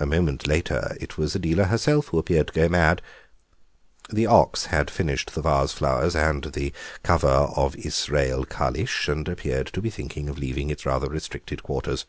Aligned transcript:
A 0.00 0.06
moment 0.06 0.48
later 0.48 0.96
it 1.00 1.16
was 1.16 1.36
Adela 1.36 1.66
herself 1.66 2.08
who 2.08 2.18
appeared 2.18 2.48
to 2.48 2.52
go 2.52 2.68
mad. 2.68 3.00
The 4.10 4.26
ox 4.26 4.66
had 4.74 4.90
finished 4.90 5.32
the 5.36 5.40
vase 5.40 5.70
flowers 5.70 6.16
and 6.16 6.42
the 6.46 6.72
cover 7.04 7.28
of 7.28 7.76
"Israel 7.76 8.44
Kalisch," 8.44 9.06
and 9.08 9.28
appeared 9.28 9.68
to 9.68 9.80
be 9.80 9.88
thinking 9.90 10.28
of 10.28 10.36
leaving 10.36 10.68
its 10.68 10.84
rather 10.84 11.08
restricted 11.08 11.62
quarters. 11.62 12.06